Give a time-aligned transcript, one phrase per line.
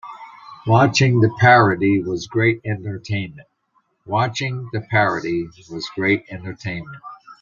[0.65, 3.47] Watching the parody was great entertainment.